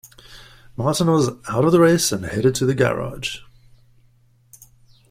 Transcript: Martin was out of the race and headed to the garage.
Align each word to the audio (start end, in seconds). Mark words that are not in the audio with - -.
Martin 0.75 1.05
was 1.05 1.29
out 1.47 1.63
of 1.63 1.71
the 1.71 1.79
race 1.79 2.11
and 2.11 2.25
headed 2.25 2.55
to 2.55 2.65
the 2.65 2.73
garage. 2.73 3.37